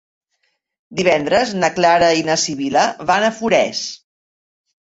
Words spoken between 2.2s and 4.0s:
i na Sibil·la van a Forès.